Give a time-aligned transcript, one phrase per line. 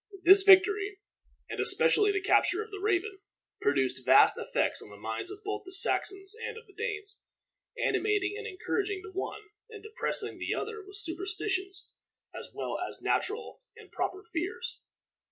[0.23, 0.97] This victory,
[1.47, 3.19] and especially the capture of the Raven,
[3.61, 7.21] produced vast effects on the minds both of the Saxons and of the Danes,
[7.77, 11.93] animating and encouraging the one, and depressing the other with superstitious
[12.33, 14.79] as well as natural and proper fears.